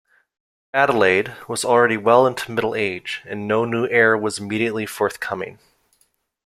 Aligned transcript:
Adelaide 0.73 1.35
was 1.47 1.63
already 1.63 1.95
well 1.95 2.25
into 2.25 2.51
middle 2.51 2.73
age 2.73 3.21
and 3.27 3.47
no 3.47 3.65
new 3.65 3.85
heir 3.89 4.17
was 4.17 4.39
immediately 4.39 4.87
forthcoming. 4.87 5.59